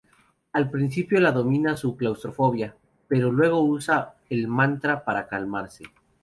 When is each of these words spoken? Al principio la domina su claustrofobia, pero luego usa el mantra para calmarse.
Al 0.53 0.67
principio 0.71 1.19
la 1.19 1.31
domina 1.31 1.77
su 1.77 1.95
claustrofobia, 1.95 2.75
pero 3.07 3.31
luego 3.31 3.61
usa 3.63 4.15
el 4.31 4.47
mantra 4.47 5.05
para 5.05 5.27
calmarse. 5.27 5.83